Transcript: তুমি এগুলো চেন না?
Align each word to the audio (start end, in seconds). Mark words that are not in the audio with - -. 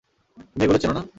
তুমি 0.51 0.63
এগুলো 0.65 0.79
চেন 0.81 0.91
না? 0.91 1.01